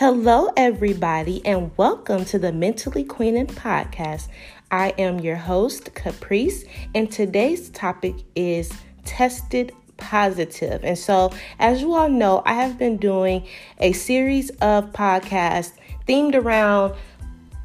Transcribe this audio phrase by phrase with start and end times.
[0.00, 4.28] Hello, everybody, and welcome to the Mentally Queening podcast.
[4.70, 6.64] I am your host, Caprice,
[6.94, 8.72] and today's topic is
[9.04, 10.82] tested positive.
[10.84, 13.46] And so, as you all know, I have been doing
[13.78, 15.72] a series of podcasts
[16.08, 16.94] themed around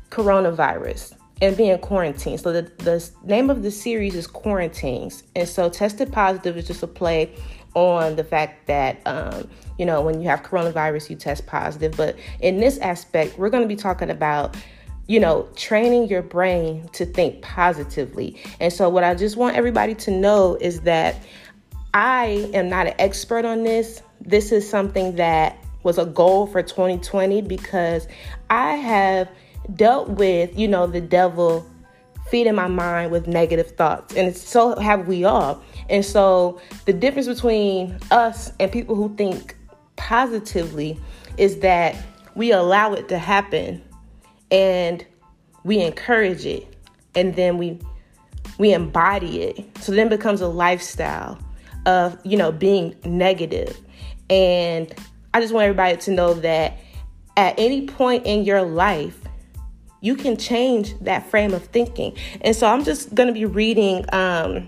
[0.10, 2.42] coronavirus and being quarantined.
[2.42, 5.24] So, the, the name of the series is Quarantings.
[5.38, 7.33] And so, tested positive is just a play
[7.75, 9.47] on the fact that um,
[9.78, 11.96] you know when you have coronavirus you test positive.
[11.96, 14.57] But in this aspect we're going to be talking about
[15.07, 18.42] you know training your brain to think positively.
[18.60, 21.21] And so what i just want everybody to know is that
[21.93, 24.01] i am not an expert on this.
[24.21, 28.07] This is something that was a goal for 2020 because
[28.50, 29.29] i have
[29.76, 31.65] dealt with you know the devil
[32.30, 37.28] feeding my mind with negative thoughts and so have we all and so the difference
[37.28, 39.56] between us and people who think
[39.95, 41.00] positively
[41.38, 41.96] is that
[42.36, 43.81] we allow it to happen
[44.52, 45.06] and
[45.64, 46.68] we encourage it
[47.16, 47.80] and then we
[48.58, 49.78] we embody it.
[49.80, 51.38] So then it becomes a lifestyle
[51.86, 53.78] of, you know, being negative.
[54.30, 54.94] And
[55.34, 56.78] I just want everybody to know that
[57.38, 59.20] at any point in your life,
[60.02, 62.16] you can change that frame of thinking.
[62.42, 64.68] And so I'm just going to be reading um,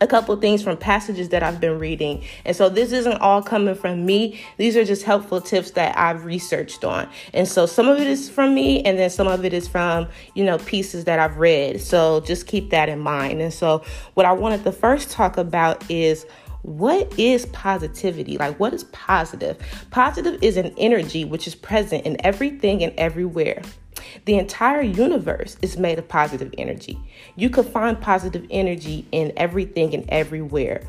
[0.00, 2.24] a couple things from passages that I've been reading.
[2.46, 4.40] And so this isn't all coming from me.
[4.56, 7.08] These are just helpful tips that I've researched on.
[7.34, 10.08] And so some of it is from me and then some of it is from,
[10.34, 11.80] you know, pieces that I've read.
[11.80, 13.42] So just keep that in mind.
[13.42, 13.84] And so
[14.14, 16.24] what I wanted to first talk about is
[16.62, 18.36] what is positivity?
[18.38, 19.58] Like, what is positive?
[19.90, 23.62] Positive is an energy which is present in everything and everywhere.
[24.24, 26.98] The entire universe is made of positive energy.
[27.36, 30.82] You could find positive energy in everything and everywhere.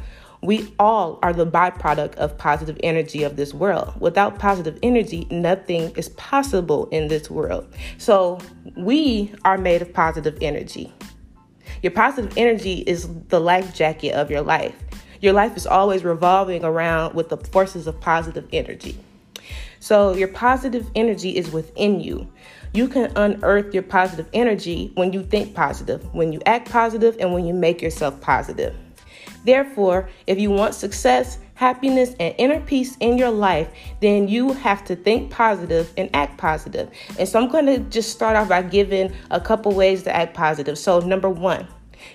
[0.44, 3.94] We all are the byproduct of positive energy of this world.
[4.00, 7.68] Without positive energy, nothing is possible in this world.
[8.00, 8.40] So,
[8.76, 10.92] we are made of positive energy.
[11.84, 14.76] Your positive energy is the life jacket of your life.
[15.22, 18.98] Your life is always revolving around with the forces of positive energy.
[19.80, 22.32] So, your positive energy is within you.
[22.74, 27.34] You can unearth your positive energy when you think positive, when you act positive, and
[27.34, 28.76] when you make yourself positive.
[29.44, 33.68] Therefore, if you want success, happiness, and inner peace in your life,
[34.00, 36.90] then you have to think positive and act positive.
[37.20, 40.34] And so I'm going to just start off by giving a couple ways to act
[40.34, 40.78] positive.
[40.78, 41.68] So, number one,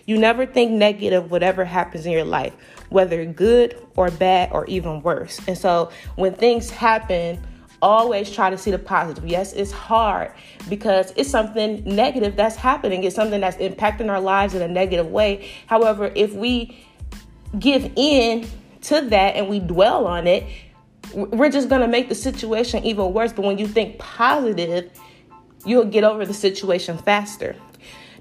[0.07, 2.55] you never think negative whatever happens in your life,
[2.89, 5.41] whether good or bad or even worse.
[5.47, 7.45] And so when things happen,
[7.83, 9.27] always try to see the positive.
[9.27, 10.33] Yes, it's hard
[10.69, 13.05] because it's something negative that's happening.
[13.05, 15.49] It's something that's impacting our lives in a negative way.
[15.67, 16.85] However, if we
[17.59, 18.49] give in
[18.83, 20.45] to that and we dwell on it,
[21.15, 23.33] we're just going to make the situation even worse.
[23.33, 24.91] But when you think positive,
[25.65, 27.57] you'll get over the situation faster.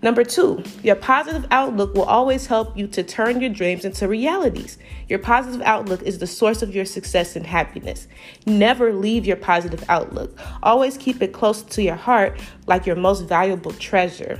[0.01, 4.77] Number two, your positive outlook will always help you to turn your dreams into realities.
[5.07, 8.07] Your positive outlook is the source of your success and happiness.
[8.45, 10.37] Never leave your positive outlook.
[10.61, 14.39] Always keep it close to your heart like your most valuable treasure.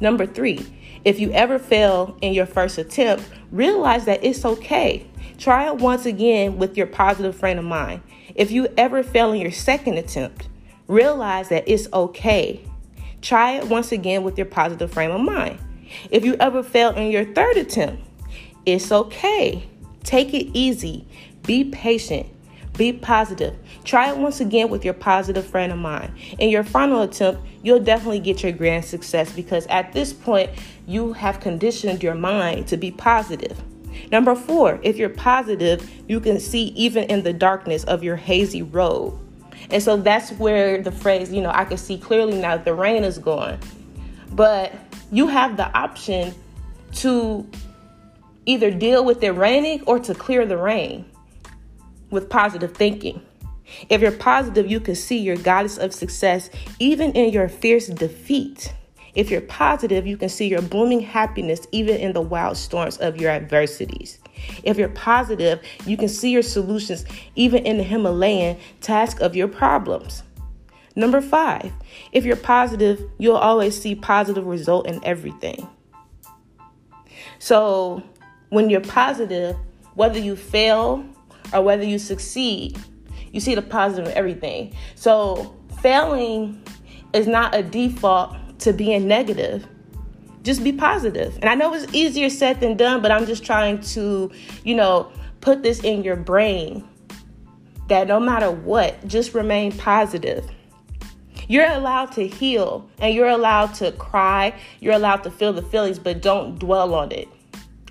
[0.00, 0.64] Number three,
[1.04, 5.06] if you ever fail in your first attempt, realize that it's okay.
[5.38, 8.02] Try it once again with your positive frame of mind.
[8.34, 10.48] If you ever fail in your second attempt,
[10.86, 12.64] realize that it's okay.
[13.22, 15.58] Try it once again with your positive frame of mind.
[16.10, 18.02] If you ever fail in your third attempt,
[18.66, 19.68] it's okay.
[20.02, 21.06] Take it easy.
[21.44, 22.26] Be patient.
[22.76, 23.54] Be positive.
[23.84, 26.12] Try it once again with your positive frame of mind.
[26.38, 30.50] In your final attempt, you'll definitely get your grand success because at this point,
[30.86, 33.62] you have conditioned your mind to be positive.
[34.10, 38.62] Number four, if you're positive, you can see even in the darkness of your hazy
[38.62, 39.18] road.
[39.70, 42.74] And so that's where the phrase, you know, I can see clearly now that the
[42.74, 43.58] rain is gone.
[44.32, 44.74] But
[45.10, 46.34] you have the option
[46.96, 47.48] to
[48.46, 51.04] either deal with it raining or to clear the rain
[52.10, 53.22] with positive thinking.
[53.88, 58.74] If you're positive, you can see your goddess of success even in your fierce defeat.
[59.14, 63.18] If you're positive, you can see your blooming happiness even in the wild storms of
[63.18, 64.18] your adversities.
[64.62, 67.04] If you're positive, you can see your solutions
[67.34, 70.22] even in the Himalayan task of your problems.
[70.94, 71.72] Number five,
[72.12, 75.68] if you're positive, you'll always see positive result in everything.
[77.38, 78.02] So
[78.50, 79.56] when you're positive,
[79.94, 81.04] whether you fail
[81.52, 82.78] or whether you succeed,
[83.32, 84.74] you see the positive in everything.
[84.94, 86.62] So failing
[87.12, 89.66] is not a default to being negative
[90.42, 91.34] just be positive.
[91.36, 94.30] And I know it's easier said than done, but I'm just trying to,
[94.64, 95.10] you know,
[95.40, 96.88] put this in your brain
[97.88, 100.48] that no matter what, just remain positive.
[101.48, 104.54] You're allowed to heal and you're allowed to cry.
[104.80, 107.28] You're allowed to feel the feelings, but don't dwell on it.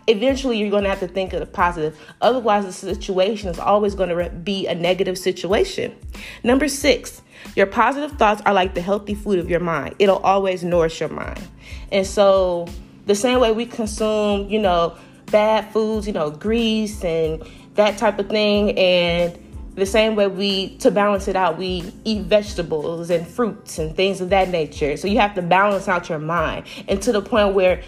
[0.07, 1.97] Eventually, you're going to have to think of the positive.
[2.21, 5.95] Otherwise, the situation is always going to be a negative situation.
[6.43, 7.21] Number six,
[7.55, 9.95] your positive thoughts are like the healthy food of your mind.
[9.99, 11.47] It'll always nourish your mind.
[11.91, 12.67] And so,
[13.05, 14.95] the same way we consume, you know,
[15.27, 17.43] bad foods, you know, grease and
[17.75, 19.37] that type of thing, and
[19.75, 24.19] the same way we to balance it out we eat vegetables and fruits and things
[24.19, 27.53] of that nature so you have to balance out your mind and to the point
[27.53, 27.81] where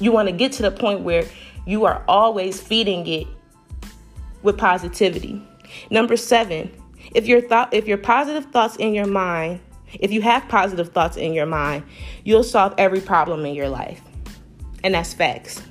[0.00, 1.24] you want to get to the point where
[1.66, 3.26] you are always feeding it
[4.42, 5.40] with positivity
[5.90, 6.70] number 7
[7.14, 9.60] if your thought if your positive thoughts in your mind
[9.94, 11.82] if you have positive thoughts in your mind
[12.24, 14.00] you'll solve every problem in your life
[14.84, 15.62] and that's facts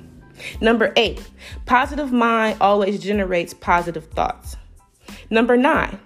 [0.60, 1.22] number 8
[1.66, 4.56] positive mind always generates positive thoughts
[5.32, 6.00] Number nine,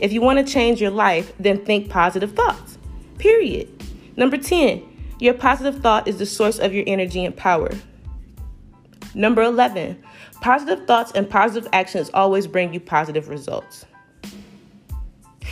[0.00, 2.78] if you want to change your life, then think positive thoughts.
[3.18, 3.68] Period.
[4.16, 4.82] Number 10,
[5.18, 7.70] your positive thought is the source of your energy and power.
[9.14, 10.02] Number 11,
[10.40, 13.84] positive thoughts and positive actions always bring you positive results.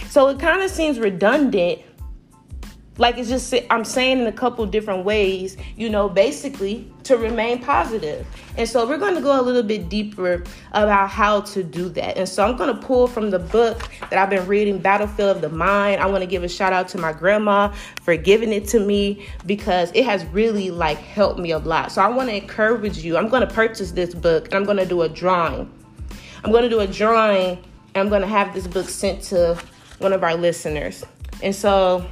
[0.09, 1.81] So it kind of seems redundant
[2.99, 7.63] like it's just I'm saying in a couple different ways, you know, basically to remain
[7.63, 8.27] positive.
[8.57, 10.43] And so we're going to go a little bit deeper
[10.73, 12.19] about how to do that.
[12.19, 15.43] And so I'm going to pull from the book that I've been reading, Battlefield of
[15.43, 16.01] the Mind.
[16.01, 17.69] I want to give a shout out to my grandma
[18.03, 21.93] for giving it to me because it has really like helped me a lot.
[21.93, 23.17] So I want to encourage you.
[23.17, 25.73] I'm going to purchase this book and I'm going to do a drawing.
[26.45, 27.59] I'm going to do a drawing
[27.95, 29.61] and I'm going to have this book sent to
[29.99, 31.05] one of our listeners.
[31.43, 32.07] And so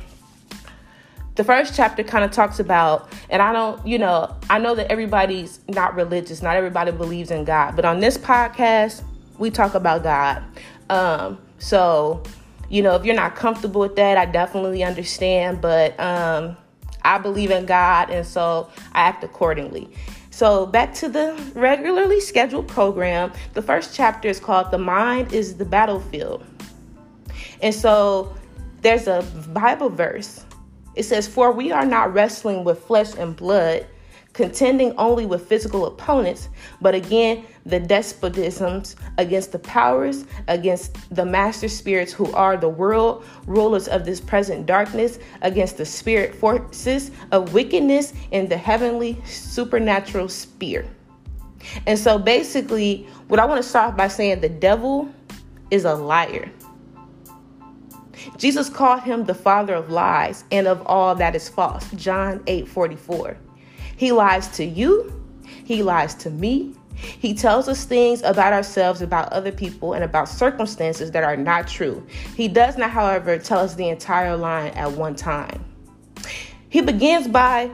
[1.37, 4.91] the first chapter kind of talks about, and I don't, you know, I know that
[4.91, 9.03] everybody's not religious, not everybody believes in God, but on this podcast,
[9.39, 10.43] we talk about God.
[10.89, 12.23] Um, so,
[12.69, 16.57] you know, if you're not comfortable with that, I definitely understand, but um,
[17.03, 19.89] I believe in God, and so I act accordingly.
[20.31, 25.57] So, back to the regularly scheduled program, the first chapter is called The Mind is
[25.57, 26.45] the Battlefield.
[27.63, 28.35] And so,
[28.83, 29.23] there's a
[29.53, 30.45] Bible verse
[30.97, 33.87] it says, For we are not wrestling with flesh and blood,
[34.33, 36.49] contending only with physical opponents,
[36.81, 43.25] but again, the despotisms, against the powers, against the master spirits who are the world
[43.47, 50.29] rulers of this present darkness, against the spirit forces of wickedness in the heavenly supernatural
[50.29, 50.87] sphere.
[51.87, 55.11] And so basically, what I want to start by saying the devil
[55.71, 56.51] is a liar.
[58.37, 61.91] Jesus called him the father of lies and of all that is false.
[61.93, 63.37] John 8 44.
[63.97, 65.13] He lies to you,
[65.65, 66.75] he lies to me.
[66.97, 71.69] He tells us things about ourselves, about other people, and about circumstances that are not
[71.69, 72.07] true.
[72.35, 75.63] He does not, however, tell us the entire line at one time.
[76.71, 77.71] He begins by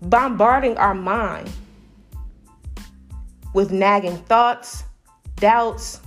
[0.00, 1.50] bombarding our mind
[3.52, 4.84] with nagging thoughts,
[5.36, 6.00] doubts,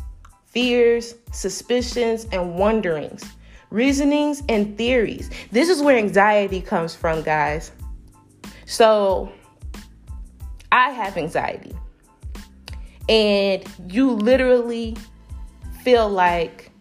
[0.58, 3.24] fears, suspicions, and wonderings,
[3.70, 5.30] reasonings, and theories.
[5.52, 7.72] This is where anxiety comes from, guys.
[8.66, 9.32] So,
[10.72, 11.76] I have anxiety,
[13.08, 14.98] and you literally
[15.84, 16.72] feel like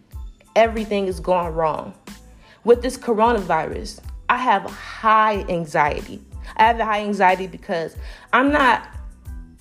[0.55, 1.93] everything is going wrong.
[2.63, 6.19] With this coronavirus, I have high anxiety.
[6.55, 7.95] I have the high anxiety because
[8.33, 8.89] I'm not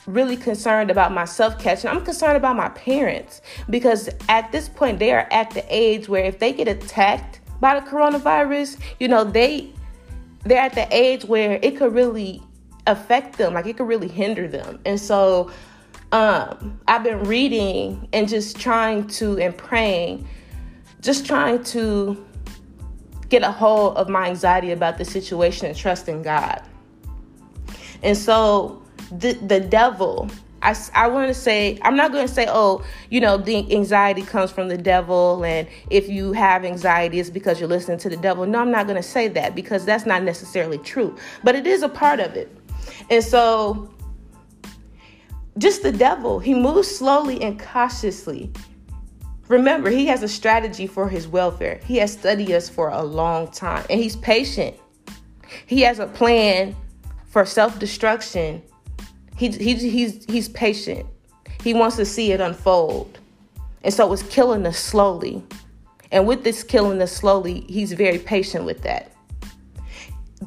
[0.07, 1.91] really concerned about myself catching.
[1.91, 6.25] I'm concerned about my parents because at this point they are at the age where
[6.25, 9.73] if they get attacked by the coronavirus, you know, they
[10.45, 12.41] they're at the age where it could really
[12.87, 14.79] affect them, like it could really hinder them.
[14.85, 15.51] And so
[16.13, 20.29] um I've been reading and just trying to and praying,
[21.01, 22.25] just trying to
[23.29, 26.63] get a hold of my anxiety about the situation and trusting God.
[28.05, 30.31] And so the the devil
[30.63, 34.23] I, I want to say, I'm not going to say, oh, you know, the anxiety
[34.23, 38.17] comes from the devil, and if you have anxiety, it's because you're listening to the
[38.17, 38.47] devil.
[38.47, 41.83] No, I'm not going to say that because that's not necessarily true, but it is
[41.83, 42.51] a part of it.
[43.11, 43.95] And so,
[45.59, 48.51] just the devil, he moves slowly and cautiously.
[49.49, 51.81] Remember, he has a strategy for his welfare.
[51.85, 54.75] He has studied us for a long time, and he's patient.
[55.67, 56.75] He has a plan
[57.27, 58.63] for self destruction
[59.37, 61.07] he, he, he's, he's patient.
[61.63, 63.19] He wants to see it unfold.
[63.83, 65.43] And so it's killing us slowly.
[66.11, 69.13] And with this killing us slowly, he's very patient with that.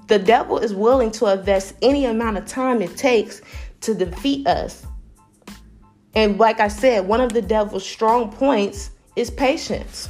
[0.08, 3.42] The devil is willing to invest any amount of time it takes
[3.82, 4.86] to defeat us.
[6.16, 10.10] And like I said, one of the devil's strong points is patience.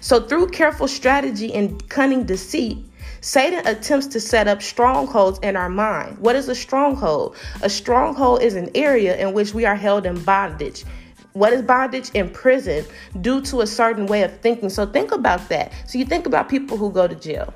[0.00, 2.78] So, through careful strategy and cunning deceit,
[3.22, 6.18] Satan attempts to set up strongholds in our mind.
[6.18, 7.36] What is a stronghold?
[7.62, 10.84] A stronghold is an area in which we are held in bondage.
[11.32, 12.10] What is bondage?
[12.14, 12.84] In prison
[13.20, 14.68] due to a certain way of thinking.
[14.68, 15.72] So think about that.
[15.86, 17.54] So you think about people who go to jail,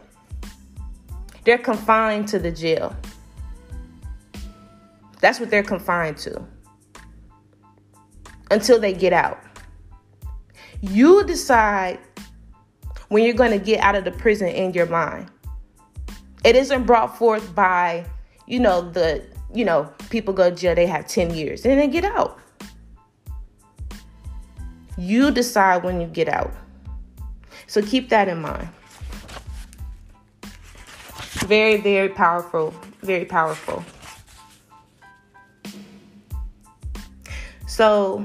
[1.45, 2.95] they're confined to the jail.
[5.21, 6.47] That's what they're confined to
[8.53, 9.43] until they get out.
[10.81, 11.99] You decide
[13.09, 15.29] when you're going to get out of the prison in your mind.
[16.47, 18.07] It isn't brought forth by,
[18.47, 21.89] you know, the, you know, people go to jail, they have 10 years and they
[21.89, 22.39] get out.
[24.97, 26.55] You decide when you get out.
[27.67, 28.69] So keep that in mind.
[31.49, 32.73] Very, very powerful.
[33.03, 33.85] Very powerful.
[37.67, 38.23] So,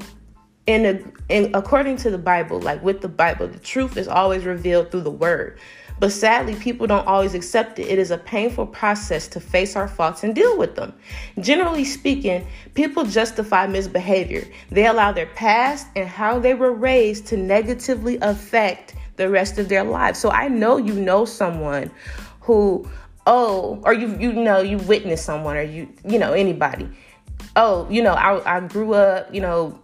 [0.67, 4.45] in, a, in according to the Bible, like with the Bible, the truth is always
[4.45, 5.59] revealed through the word.
[6.01, 7.87] But sadly, people don't always accept it.
[7.87, 10.95] It is a painful process to face our faults and deal with them.
[11.39, 14.47] Generally speaking, people justify misbehavior.
[14.71, 19.69] They allow their past and how they were raised to negatively affect the rest of
[19.69, 20.17] their lives.
[20.17, 21.91] So I know you know someone
[22.39, 22.89] who,
[23.27, 26.89] oh, or you you know you witness someone or you you know anybody.
[27.55, 29.79] Oh, you know I I grew up, you know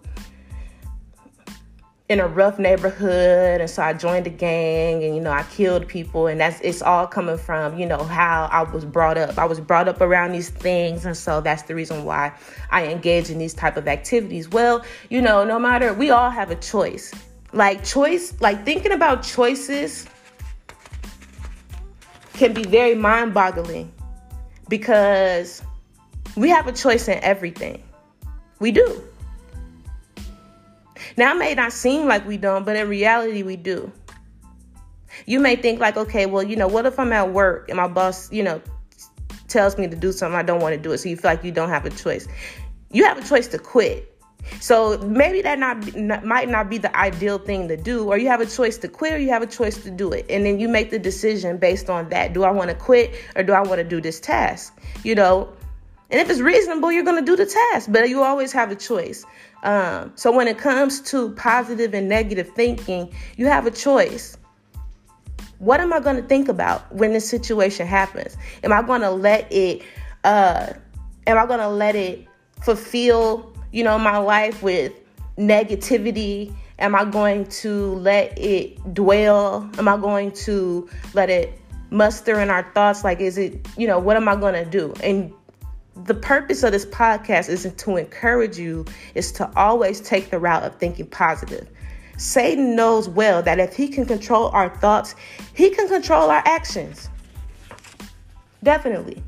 [2.09, 5.89] in a rough neighborhood and so I joined a gang and you know I killed
[5.89, 9.37] people and that's it's all coming from you know how I was brought up.
[9.37, 12.31] I was brought up around these things and so that's the reason why
[12.71, 14.47] I engage in these type of activities.
[14.49, 17.13] Well you know no matter we all have a choice.
[17.51, 20.07] Like choice like thinking about choices
[22.33, 23.91] can be very mind-boggling
[24.69, 25.61] because
[26.37, 27.83] we have a choice in everything.
[28.59, 29.03] We do
[31.17, 33.91] now, it may not seem like we don't, but in reality, we do.
[35.25, 37.87] You may think, like, okay, well, you know, what if I'm at work and my
[37.87, 38.61] boss, you know,
[39.47, 41.43] tells me to do something I don't want to do it, so you feel like
[41.43, 42.27] you don't have a choice.
[42.91, 44.13] You have a choice to quit.
[44.59, 48.41] So maybe that not, might not be the ideal thing to do, or you have
[48.41, 50.69] a choice to quit, or you have a choice to do it, and then you
[50.69, 52.33] make the decision based on that.
[52.33, 54.77] Do I want to quit, or do I want to do this task?
[55.03, 55.53] You know,
[56.09, 58.75] and if it's reasonable, you're going to do the task, but you always have a
[58.75, 59.25] choice.
[59.63, 64.37] Um, so when it comes to positive and negative thinking, you have a choice.
[65.59, 68.37] What am I going to think about when this situation happens?
[68.63, 69.81] Am I going to let it?
[70.23, 70.73] Uh,
[71.25, 72.27] am I going to let it
[72.61, 74.93] fulfill, you know, my life with
[75.37, 76.53] negativity?
[76.79, 79.69] Am I going to let it dwell?
[79.77, 81.59] Am I going to let it
[81.89, 83.03] muster in our thoughts?
[83.03, 84.93] Like, is it, you know, what am I going to do?
[85.03, 85.33] And
[86.05, 88.85] the purpose of this podcast isn't to encourage you,
[89.15, 91.69] is to always take the route of thinking positive.
[92.17, 95.15] Satan knows well that if he can control our thoughts,
[95.53, 97.09] he can control our actions.
[98.63, 99.21] Definitely.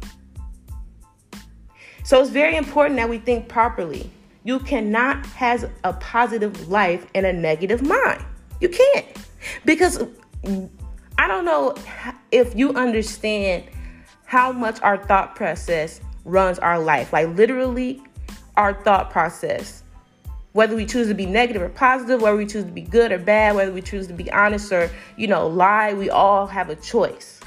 [2.04, 4.10] So it's very important that we think properly.
[4.44, 8.24] You cannot have a positive life in a negative mind.
[8.60, 9.06] You can't.
[9.66, 10.04] Because
[11.20, 11.76] I don't know
[12.32, 13.66] if you understand
[14.26, 17.12] how much our thought process runs our life.
[17.14, 18.02] Like literally,
[18.58, 19.84] our thought process.
[20.54, 23.20] Whether we choose to be negative or positive, whether we choose to be good or
[23.20, 26.76] bad, whether we choose to be honest or, you know, lie, we all have a
[26.76, 27.40] choice.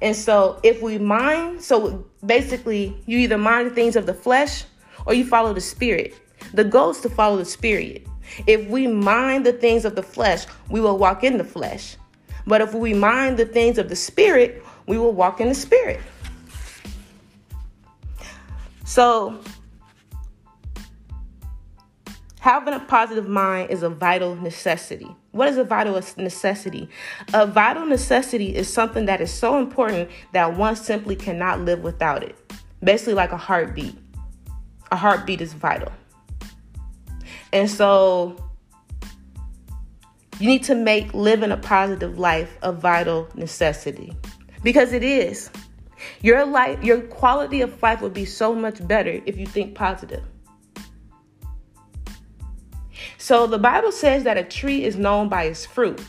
[0.00, 4.64] And so if we mind, so basically you either mind the things of the flesh
[5.06, 6.14] or you follow the spirit.
[6.54, 8.06] The goal is to follow the spirit.
[8.46, 11.96] If we mind the things of the flesh, we will walk in the flesh.
[12.46, 16.00] But if we mind the things of the spirit, we will walk in the spirit.
[18.86, 19.36] So,
[22.38, 25.08] having a positive mind is a vital necessity.
[25.32, 26.88] What is a vital necessity?
[27.34, 32.22] A vital necessity is something that is so important that one simply cannot live without
[32.22, 32.36] it.
[32.82, 33.98] Basically, like a heartbeat.
[34.92, 35.92] A heartbeat is vital.
[37.52, 38.36] And so,
[40.38, 44.16] you need to make living a positive life a vital necessity
[44.62, 45.50] because it is.
[46.22, 50.22] Your life, your quality of life would be so much better if you think positive.
[53.18, 56.00] So the Bible says that a tree is known by its fruit.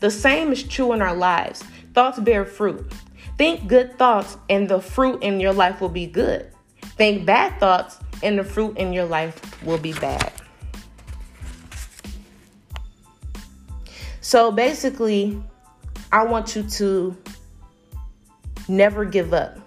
[0.00, 1.62] The same is true in our lives.
[1.94, 2.92] Thoughts bear fruit.
[3.36, 6.50] Think good thoughts, and the fruit in your life will be good.
[6.96, 10.32] Think bad thoughts, and the fruit in your life will be bad.
[14.20, 15.42] So basically,
[16.12, 17.16] I want you to
[18.68, 19.58] Never give up.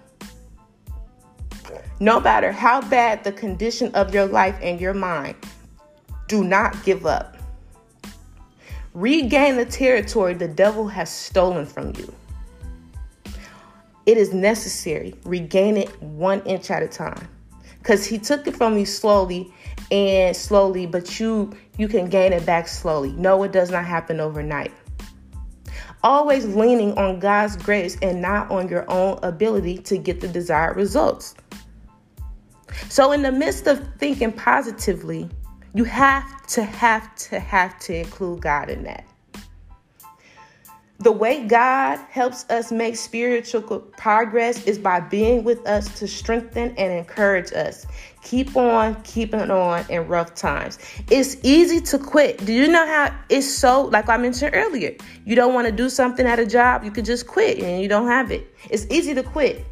[2.00, 5.36] No matter how bad the condition of your life and your mind,
[6.28, 7.36] do not give up.
[8.94, 12.12] Regain the territory the devil has stolen from you.
[14.04, 15.14] It is necessary.
[15.24, 17.28] Regain it one inch at a time.
[17.78, 19.52] Because he took it from you slowly
[19.90, 23.12] and slowly, but you you can gain it back slowly.
[23.12, 24.72] No, it does not happen overnight.
[26.02, 30.76] Always leaning on God's grace and not on your own ability to get the desired
[30.76, 31.34] results.
[32.88, 35.28] So, in the midst of thinking positively,
[35.74, 39.04] you have to, have to, have to include God in that.
[41.02, 46.76] The way God helps us make spiritual progress is by being with us to strengthen
[46.76, 47.86] and encourage us.
[48.22, 50.78] Keep on keeping on in rough times.
[51.10, 52.46] It's easy to quit.
[52.46, 54.94] Do you know how it's so, like I mentioned earlier,
[55.24, 57.88] you don't want to do something at a job, you could just quit and you
[57.88, 58.54] don't have it.
[58.70, 59.66] It's easy to quit.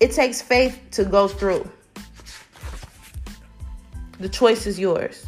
[0.00, 1.70] It takes faith to go through.
[4.18, 5.26] The choice is yours.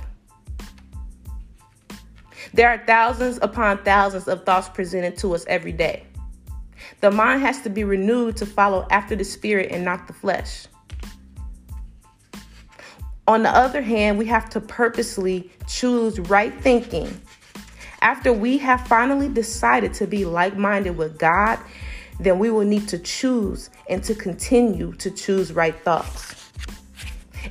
[2.54, 6.04] There are thousands upon thousands of thoughts presented to us every day.
[7.00, 10.66] The mind has to be renewed to follow after the spirit and not the flesh.
[13.26, 17.20] On the other hand, we have to purposely choose right thinking.
[18.00, 21.58] After we have finally decided to be like minded with God,
[22.20, 26.34] then we will need to choose and to continue to choose right thoughts.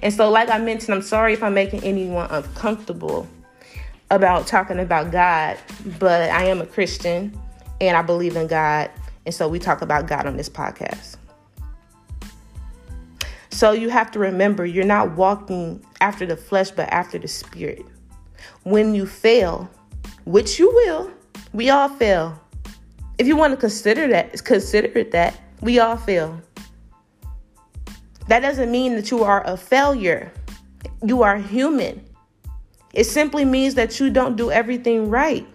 [0.02, 3.28] And so, like I mentioned, I'm sorry if I'm making anyone uncomfortable
[4.10, 5.58] about talking about God,
[6.00, 7.38] but I am a Christian
[7.82, 8.90] and I believe in God.
[9.26, 11.18] And so we talk about God on this podcast.
[13.50, 17.86] So you have to remember you're not walking after the flesh, but after the spirit.
[18.64, 19.70] When you fail,
[20.26, 21.12] which you will,
[21.54, 22.40] we all fail.
[23.18, 26.40] If you want to consider that, consider it that we all fail.
[28.28, 30.32] That doesn't mean that you are a failure.
[31.04, 32.07] You are human.
[32.98, 35.48] It simply means that you don't do everything right.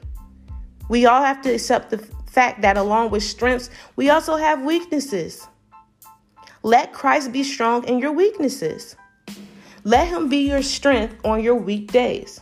[0.88, 1.98] We all have to accept the
[2.30, 5.48] fact that along with strengths, we also have weaknesses.
[6.62, 8.94] Let Christ be strong in your weaknesses.
[9.82, 12.40] Let him be your strength on your weak days.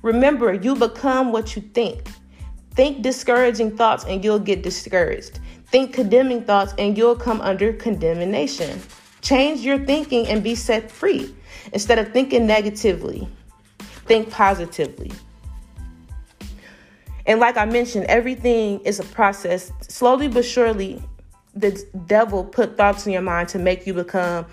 [0.00, 2.08] Remember, you become what you think.
[2.70, 5.40] Think discouraging thoughts and you'll get discouraged.
[5.66, 8.80] Think condemning thoughts and you'll come under condemnation.
[9.20, 11.34] Change your thinking and be set free.
[11.74, 13.28] Instead of thinking negatively,
[14.08, 15.12] think positively.
[17.26, 19.70] And like I mentioned, everything is a process.
[19.82, 21.02] Slowly but surely,
[21.54, 24.46] the devil put thoughts in your mind to make you become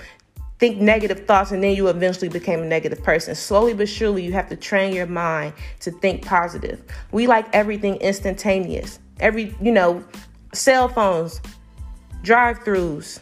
[0.58, 3.36] think negative thoughts and then you eventually became a negative person.
[3.36, 6.82] Slowly but surely you have to train your mind to think positive.
[7.12, 9.00] We like everything instantaneous.
[9.20, 10.04] Every, you know,
[10.54, 11.42] cell phones,
[12.24, 13.20] drive-throughs.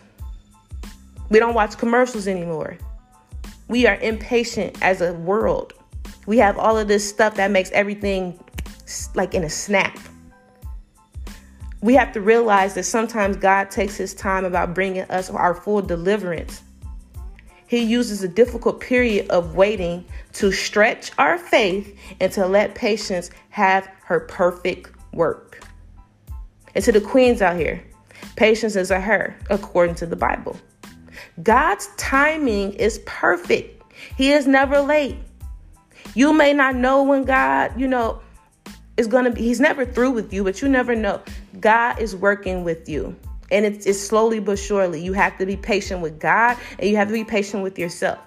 [1.29, 2.77] We don't watch commercials anymore.
[3.67, 5.73] We are impatient as a world.
[6.25, 8.39] We have all of this stuff that makes everything
[9.15, 9.97] like in a snap.
[11.81, 15.81] We have to realize that sometimes God takes his time about bringing us our full
[15.81, 16.63] deliverance.
[17.67, 23.31] He uses a difficult period of waiting to stretch our faith and to let patience
[23.49, 25.67] have her perfect work.
[26.75, 27.83] And to the queens out here,
[28.35, 30.57] patience is a her, according to the Bible.
[31.41, 33.83] God's timing is perfect.
[34.15, 35.17] He is never late.
[36.15, 38.21] You may not know when God, you know,
[38.97, 41.21] is going to be, He's never through with you, but you never know.
[41.59, 43.15] God is working with you.
[43.51, 45.03] And it's, it's slowly but surely.
[45.03, 48.19] You have to be patient with God and you have to be patient with yourself.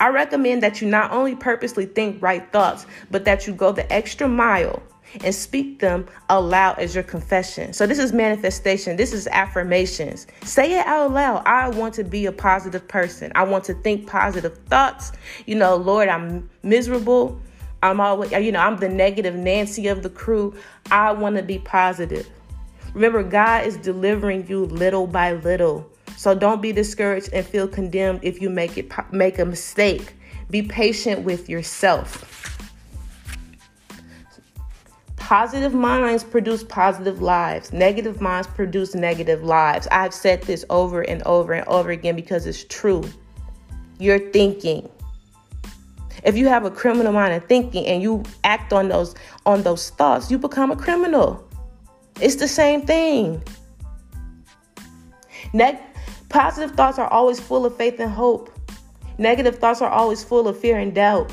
[0.00, 3.90] I recommend that you not only purposely think right thoughts, but that you go the
[3.92, 4.82] extra mile
[5.22, 7.72] and speak them aloud as your confession.
[7.72, 10.26] So, this is manifestation, this is affirmations.
[10.42, 11.42] Say it out loud.
[11.46, 13.32] I want to be a positive person.
[13.34, 15.12] I want to think positive thoughts.
[15.46, 17.40] You know, Lord, I'm miserable.
[17.82, 20.54] I'm always, you know, I'm the negative Nancy of the crew.
[20.90, 22.28] I want to be positive.
[22.94, 25.90] Remember, God is delivering you little by little.
[26.16, 30.14] So don't be discouraged and feel condemned if you make it make a mistake.
[30.50, 32.28] Be patient with yourself.
[35.16, 37.72] Positive minds produce positive lives.
[37.72, 39.88] Negative minds produce negative lives.
[39.90, 43.02] I've said this over and over and over again because it's true.
[43.98, 44.90] You're thinking.
[46.24, 49.14] If you have a criminal mind of thinking and you act on those
[49.46, 51.48] on those thoughts, you become a criminal.
[52.20, 53.42] It's the same thing.
[55.52, 55.80] Ne-
[56.32, 58.50] positive thoughts are always full of faith and hope.
[59.18, 61.32] Negative thoughts are always full of fear and doubt.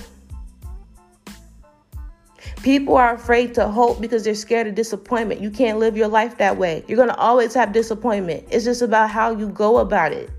[2.62, 5.40] People are afraid to hope because they're scared of disappointment.
[5.40, 6.84] You can't live your life that way.
[6.88, 8.46] You're going to always have disappointment.
[8.52, 10.30] It's just about how you go about it.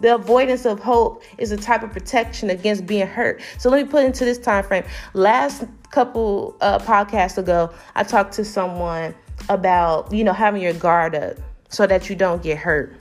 [0.00, 3.40] The avoidance of hope is a type of protection against being hurt.
[3.56, 4.84] So let me put into this time frame.
[5.14, 9.14] Last couple uh, podcasts ago, I talked to someone
[9.48, 11.38] about you know having your guard up
[11.70, 12.94] so that you don't get hurt.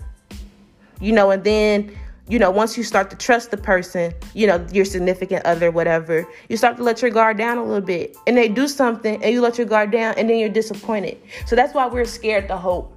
[1.00, 1.96] You know, and then
[2.28, 6.26] you know once you start to trust the person, you know your significant other, whatever,
[6.50, 9.34] you start to let your guard down a little bit, and they do something, and
[9.34, 11.18] you let your guard down, and then you're disappointed.
[11.46, 12.92] So that's why we're scared to hope.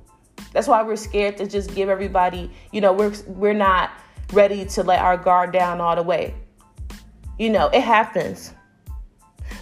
[0.53, 3.91] That's why we're scared to just give everybody, you know, we're we're not
[4.33, 6.35] ready to let our guard down all the way.
[7.39, 8.53] You know, it happens.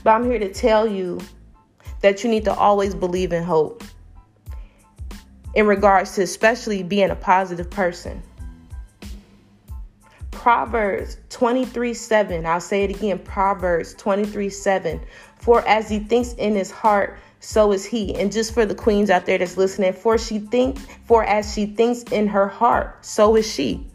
[0.02, 1.20] But I'm here to tell you
[2.00, 3.82] that you need to always believe in hope.
[5.56, 8.22] In regards to especially being a positive person.
[10.30, 12.46] Proverbs 23 7.
[12.46, 13.18] I'll say it again.
[13.18, 15.00] Proverbs 23 7.
[15.38, 18.14] For as he thinks in his heart, so is he.
[18.14, 21.66] And just for the queens out there that's listening, for she thinks, for as she
[21.66, 23.86] thinks in her heart, so is she.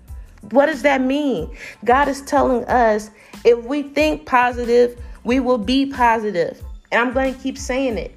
[0.49, 1.55] What does that mean?
[1.85, 3.11] God is telling us
[3.45, 6.59] if we think positive, we will be positive.
[6.91, 8.13] And I'm going to keep saying it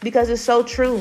[0.00, 1.00] because it's so true.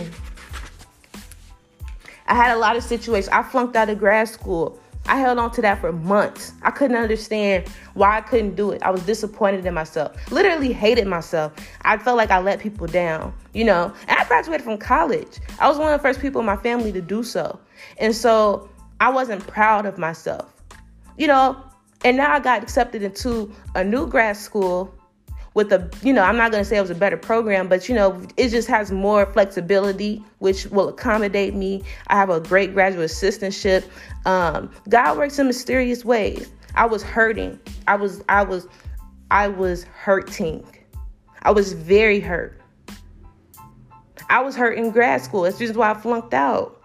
[2.30, 3.28] I had a lot of situations.
[3.30, 4.80] I flunked out of grad school.
[5.08, 6.54] I held on to that for months.
[6.62, 8.84] I couldn't understand why I couldn't do it.
[8.84, 10.16] I was disappointed in myself.
[10.32, 11.52] Literally hated myself.
[11.82, 13.92] I felt like I let people down, you know.
[14.08, 15.40] And I graduated from college.
[15.60, 17.60] I was one of the first people in my family to do so.
[17.98, 20.54] And so I wasn't proud of myself.
[21.18, 21.58] You know,
[22.06, 24.94] and now I got accepted into a new grad school
[25.54, 27.90] with a you know i'm not going to say it was a better program but
[27.90, 31.84] you know it just has more flexibility which will accommodate me.
[32.08, 33.86] I have a great graduate assistantship.
[34.26, 36.52] Um, god works in mysterious ways.
[36.76, 37.60] I was hurting.
[37.88, 38.68] I was i was
[39.32, 40.66] i was hurting.
[41.44, 42.60] I was very hurt.
[44.30, 45.42] I was hurt in grad school.
[45.44, 46.79] That's just why i flunked out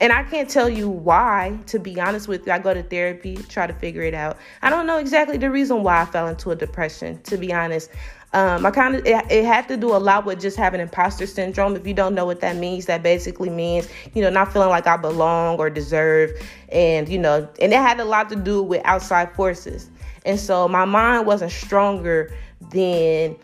[0.00, 2.52] and I can't tell you why, to be honest with you.
[2.52, 4.38] I go to therapy, try to figure it out.
[4.62, 7.90] I don't know exactly the reason why I fell into a depression, to be honest.
[8.32, 11.24] Um, I kind of it, it, had to do a lot with just having imposter
[11.24, 11.76] syndrome.
[11.76, 14.88] If you don't know what that means, that basically means you know not feeling like
[14.88, 16.32] I belong or deserve,
[16.70, 19.88] and you know, and it had a lot to do with outside forces.
[20.26, 22.34] And so my mind wasn't stronger
[22.72, 23.36] than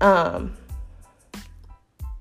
[0.00, 0.56] um,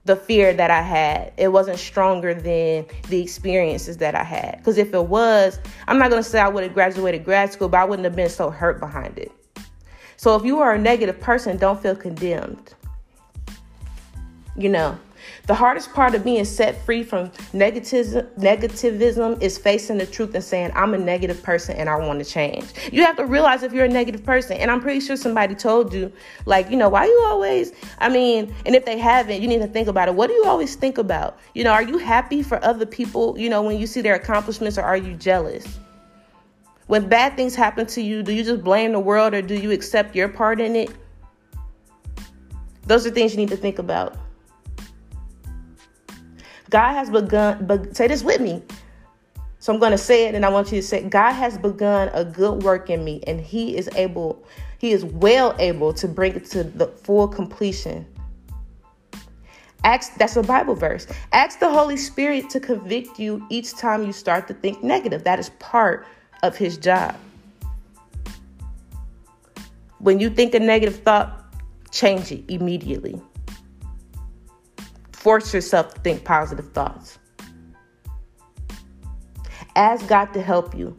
[0.06, 1.32] the fear that I had.
[1.38, 4.58] It wasn't stronger than the experiences that I had.
[4.58, 7.70] Because if it was, I'm not going to say I would have graduated grad school,
[7.70, 9.32] but I wouldn't have been so hurt behind it.
[10.18, 12.74] So if you are a negative person, don't feel condemned.
[14.58, 14.98] You know,
[15.48, 20.44] the hardest part of being set free from negativism, negativism is facing the truth and
[20.44, 22.66] saying, I'm a negative person and I want to change.
[22.92, 24.58] You have to realize if you're a negative person.
[24.58, 26.12] And I'm pretty sure somebody told you,
[26.46, 29.68] like, you know, why you always, I mean, and if they haven't, you need to
[29.68, 30.16] think about it.
[30.16, 31.38] What do you always think about?
[31.54, 34.78] You know, are you happy for other people, you know, when you see their accomplishments
[34.78, 35.80] or are you jealous?
[36.88, 39.72] When bad things happen to you, do you just blame the world or do you
[39.72, 40.92] accept your part in it?
[42.86, 44.18] Those are things you need to think about.
[46.74, 48.64] God has begun, be, say this with me.
[49.60, 52.10] So I'm going to say it and I want you to say, God has begun
[52.14, 54.44] a good work in me and he is able,
[54.80, 58.08] he is well able to bring it to the full completion.
[59.84, 61.06] Ask, that's a Bible verse.
[61.32, 65.24] Ask the Holy Spirit to convict you each time you start to think negative.
[65.26, 66.08] That is part
[66.42, 67.16] of his job.
[70.00, 71.54] When you think a negative thought,
[71.92, 73.22] change it immediately.
[75.24, 77.18] Force yourself to think positive thoughts.
[79.78, 80.98] Ask God to help you.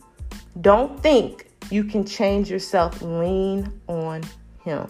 [0.63, 3.03] Don't think you can change yourself.
[3.03, 4.23] Lean on
[4.65, 4.87] Him.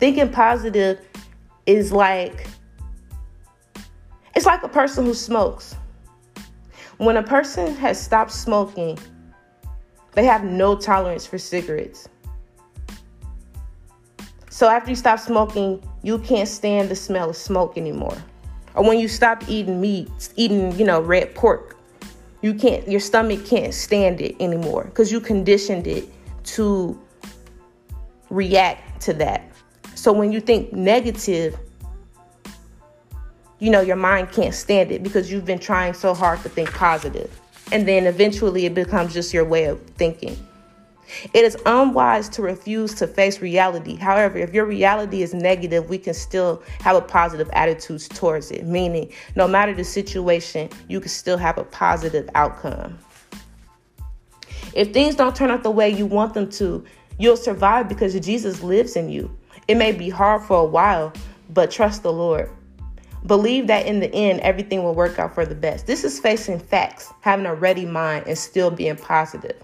[0.00, 0.98] Thinking positive
[1.64, 2.48] is like
[4.34, 5.76] it's like a person who smokes.
[6.96, 8.98] When a person has stopped smoking,
[10.10, 12.08] they have no tolerance for cigarettes.
[14.54, 18.16] So after you stop smoking, you can't stand the smell of smoke anymore.
[18.76, 21.76] Or when you stop eating meat, eating, you know, red pork,
[22.40, 26.08] you can't your stomach can't stand it anymore because you conditioned it
[26.44, 26.96] to
[28.30, 29.50] react to that.
[29.96, 31.58] So when you think negative,
[33.58, 36.72] you know, your mind can't stand it because you've been trying so hard to think
[36.72, 37.40] positive.
[37.72, 40.38] And then eventually it becomes just your way of thinking.
[41.32, 43.96] It is unwise to refuse to face reality.
[43.96, 48.66] However, if your reality is negative, we can still have a positive attitude towards it,
[48.66, 52.98] meaning no matter the situation, you can still have a positive outcome.
[54.74, 56.84] If things don't turn out the way you want them to,
[57.18, 59.30] you'll survive because Jesus lives in you.
[59.68, 61.12] It may be hard for a while,
[61.50, 62.50] but trust the Lord.
[63.26, 65.86] Believe that in the end, everything will work out for the best.
[65.86, 69.63] This is facing facts, having a ready mind, and still being positive.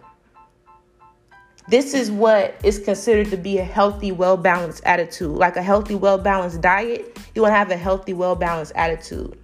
[1.71, 5.37] This is what is considered to be a healthy, well balanced attitude.
[5.37, 9.39] Like a healthy, well balanced diet, you want to have a healthy, well balanced attitude.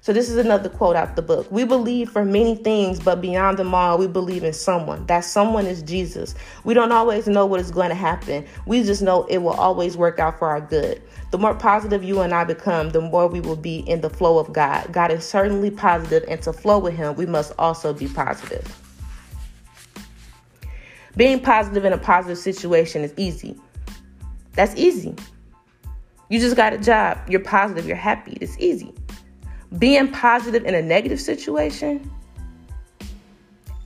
[0.00, 1.50] So, this is another quote out the book.
[1.50, 5.04] We believe for many things, but beyond them all, we believe in someone.
[5.06, 6.36] That someone is Jesus.
[6.62, 8.46] We don't always know what is going to happen.
[8.66, 11.02] We just know it will always work out for our good.
[11.32, 14.38] The more positive you and I become, the more we will be in the flow
[14.38, 14.92] of God.
[14.92, 18.81] God is certainly positive, and to flow with Him, we must also be positive.
[21.16, 23.56] Being positive in a positive situation is easy.
[24.52, 25.14] That's easy.
[26.28, 27.18] You just got a job.
[27.28, 27.86] You're positive.
[27.86, 28.38] You're happy.
[28.40, 28.94] It's easy
[29.78, 32.10] being positive in a negative situation,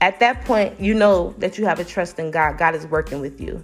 [0.01, 2.57] at that point, you know that you have a trust in God.
[2.57, 3.63] God is working with you.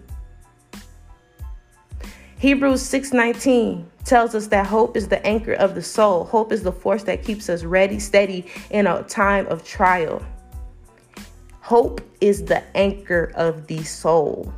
[2.40, 6.26] Hebrews 6:19 tells us that hope is the anchor of the soul.
[6.26, 10.22] Hope is the force that keeps us ready, steady in a time of trial.
[11.74, 14.54] Hope is the anchor of the soul.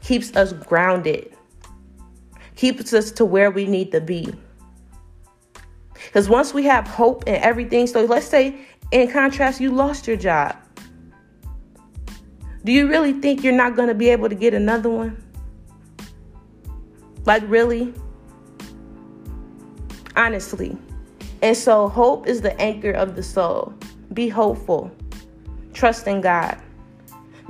[0.00, 1.30] Keeps us grounded.
[2.56, 4.32] Keeps us to where we need to be.
[5.92, 8.58] Because once we have hope in everything, so let's say
[8.92, 10.56] in contrast, you lost your job.
[12.64, 15.22] Do you really think you're not going to be able to get another one?
[17.26, 17.92] Like, really?
[20.16, 20.78] Honestly.
[21.42, 23.74] And so, hope is the anchor of the soul.
[24.14, 24.90] Be hopeful.
[25.78, 26.58] Trust in God.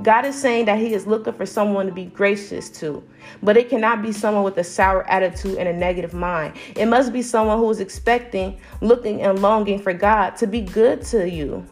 [0.03, 3.03] God is saying that He is looking for someone to be gracious to,
[3.41, 6.55] but it cannot be someone with a sour attitude and a negative mind.
[6.75, 11.01] It must be someone who is expecting, looking, and longing for God to be good
[11.05, 11.65] to you.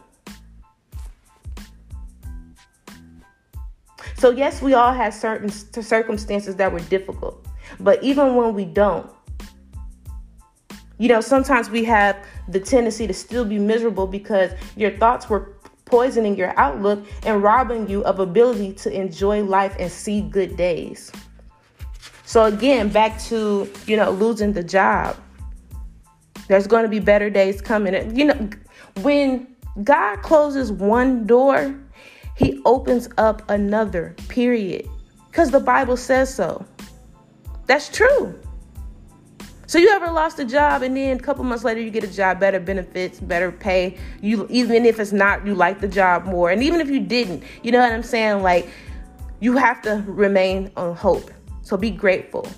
[4.16, 7.46] So, yes, we all have certain circumstances that were difficult,
[7.78, 9.08] but even when we don't,
[10.98, 12.16] you know, sometimes we have
[12.48, 15.52] the tendency to still be miserable because your thoughts were
[15.88, 21.10] poisoning your outlook and robbing you of ability to enjoy life and see good days.
[22.24, 25.16] So again, back to, you know, losing the job.
[26.46, 28.16] There's going to be better days coming.
[28.16, 28.50] You know,
[29.02, 29.46] when
[29.82, 31.74] God closes one door,
[32.36, 34.14] he opens up another.
[34.28, 34.88] Period.
[35.32, 36.64] Cuz the Bible says so.
[37.66, 38.38] That's true.
[39.68, 42.10] So you ever lost a job and then a couple months later you get a
[42.10, 43.98] job, better benefits, better pay.
[44.22, 46.50] You even if it's not you like the job more.
[46.50, 48.42] And even if you didn't, you know what I'm saying?
[48.42, 48.70] Like
[49.40, 51.30] you have to remain on hope.
[51.60, 52.48] So be grateful.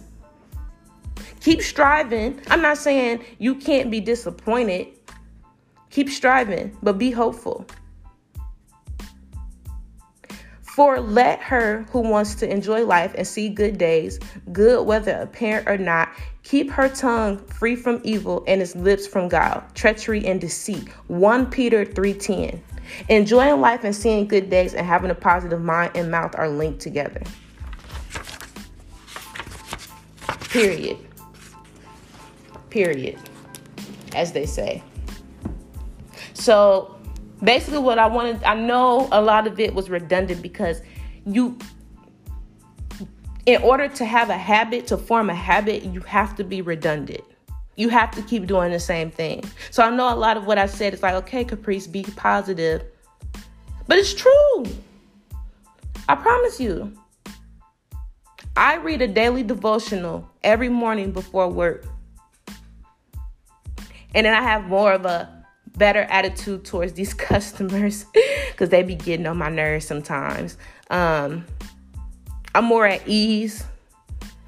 [1.40, 2.40] Keep striving.
[2.46, 4.86] I'm not saying you can't be disappointed.
[5.90, 7.66] Keep striving, but be hopeful.
[10.80, 14.18] For let her who wants to enjoy life and see good days,
[14.50, 16.08] good whether apparent or not,
[16.42, 20.88] keep her tongue free from evil and its lips from guile, treachery and deceit.
[21.08, 22.62] 1 Peter 3:10.
[23.10, 26.80] Enjoying life and seeing good days and having a positive mind and mouth are linked
[26.80, 27.20] together.
[30.48, 30.96] Period.
[32.70, 33.18] Period.
[34.14, 34.82] As they say.
[36.32, 36.96] So
[37.42, 40.82] basically what I wanted I know a lot of it was redundant because
[41.26, 41.58] you
[43.46, 47.24] in order to have a habit, to form a habit, you have to be redundant.
[47.76, 49.42] You have to keep doing the same thing.
[49.70, 52.84] So I know a lot of what I said is like, okay, Caprice, be positive.
[53.86, 54.66] But it's true.
[56.08, 56.92] I promise you.
[58.56, 61.86] I read a daily devotional every morning before work.
[64.14, 65.39] And then I have more of a
[65.76, 68.06] better attitude towards these customers
[68.50, 70.56] because they be getting on my nerves sometimes.
[70.90, 71.44] Um,
[72.54, 73.64] I'm more at ease.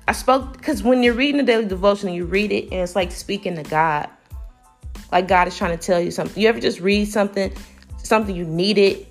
[0.09, 3.13] I spoke because when you're reading the daily devotion, you read it and it's like
[3.13, 4.09] speaking to God.
[5.11, 6.41] Like God is trying to tell you something.
[6.43, 7.53] You ever just read something,
[7.99, 9.07] something you needed,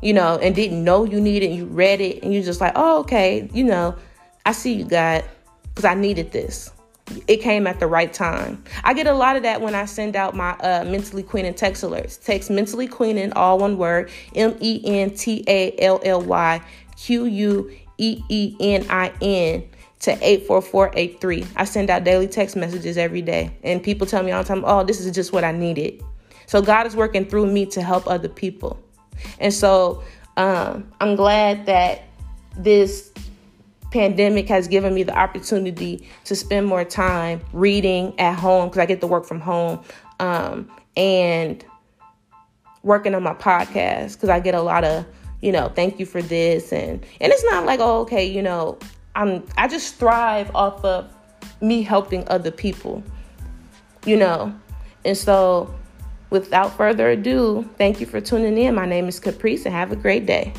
[0.00, 2.72] you know, and didn't know you needed, and you read it and you're just like,
[2.76, 3.94] oh, okay, you know,
[4.46, 5.24] I see you, God,
[5.64, 6.70] because I needed this
[7.26, 8.62] it came at the right time.
[8.84, 11.82] I get a lot of that when I send out my uh, mentally queening text
[11.82, 12.22] alerts.
[12.22, 16.60] Text mentally queening, all one word, M E N T A L L Y
[16.96, 19.68] Q U E E N I N
[20.00, 21.46] to 84483.
[21.56, 24.64] I send out daily text messages every day, and people tell me all the time,
[24.66, 26.02] oh, this is just what I needed.
[26.46, 28.82] So God is working through me to help other people.
[29.38, 30.02] And so
[30.36, 32.02] um, I'm glad that
[32.56, 33.12] this
[33.90, 38.86] pandemic has given me the opportunity to spend more time reading at home because I
[38.86, 39.82] get to work from home
[40.18, 41.64] um, and
[42.82, 45.04] working on my podcast because I get a lot of
[45.42, 48.78] you know thank you for this and and it's not like oh okay you know
[49.14, 51.12] I'm I just thrive off of
[51.60, 53.02] me helping other people
[54.04, 54.54] you know.
[55.04, 55.74] And so,
[56.30, 58.74] without further ado, thank you for tuning in.
[58.74, 60.52] My name is Caprice, and have a great day.